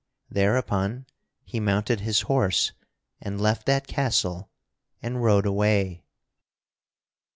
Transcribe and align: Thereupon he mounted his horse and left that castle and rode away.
Thereupon 0.31 1.05
he 1.43 1.59
mounted 1.59 1.99
his 1.99 2.21
horse 2.21 2.71
and 3.21 3.39
left 3.39 3.67
that 3.67 3.85
castle 3.85 4.49
and 4.99 5.21
rode 5.23 5.45
away. 5.45 6.03